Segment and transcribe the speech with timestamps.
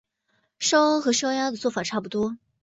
[0.57, 2.35] 烧鹅和烧鸭做法差不多。